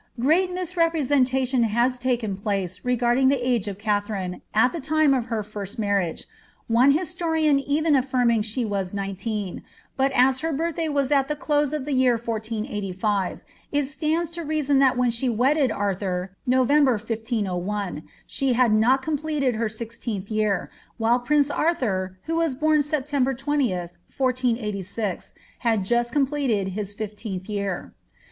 Great 0.19 0.51
misrepresentation 0.51 1.61
has 1.61 1.99
taken 1.99 2.35
place 2.35 2.83
regarding 2.83 3.27
the 3.27 3.47
age 3.47 3.67
of 3.67 3.77
Katha 3.77 4.09
rine, 4.13 4.41
at 4.51 4.71
the 4.73 4.79
time 4.79 5.13
of 5.13 5.27
her 5.27 5.43
first 5.43 5.77
marriage 5.77 6.21
j 6.21 6.25
one 6.67 6.89
historian' 6.89 7.59
even 7.75 7.95
affirming 7.95 8.41
she 8.41 8.65
was 8.65 8.95
nineteen; 8.95 9.61
but 9.95 10.11
as 10.13 10.39
her 10.39 10.51
birthday 10.51 10.89
was 10.89 11.11
at 11.11 11.27
the 11.27 11.35
close 11.35 11.71
of 11.71 11.85
the 11.85 11.91
year 11.93 12.17
1485,* 12.17 13.41
it 13.71 13.85
stands 13.85 14.31
to 14.31 14.43
reason 14.43 14.79
that 14.79 14.97
when 14.97 15.11
she 15.11 15.29
wedded 15.29 15.71
Arthur, 15.71 16.35
November 16.47 16.93
1501, 16.93 18.01
she 18.25 18.53
had 18.53 18.73
not 18.73 19.03
completed 19.03 19.53
her 19.53 19.69
sixteenth 19.69 20.31
year, 20.31 20.71
while 20.97 21.19
prince 21.19 21.51
Arthur, 21.51 22.17
who 22.23 22.37
was 22.37 22.55
bom 22.55 22.81
Sep 22.81 23.05
tember 23.05 23.37
20, 23.37 23.69
1486, 23.73 25.35
had 25.59 25.85
just 25.85 26.11
completed 26.11 26.69
his 26.69 26.91
fifteenth 26.91 27.47
year. 27.47 27.93